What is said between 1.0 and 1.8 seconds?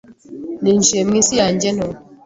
mu isi yanjye